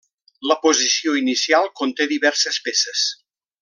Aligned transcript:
La 0.51 0.55
posició 0.63 1.13
inicial 1.21 1.71
conté 1.83 2.11
diverses 2.17 2.63
peces. 2.69 3.09